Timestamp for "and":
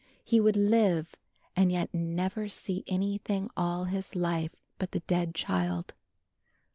1.55-1.71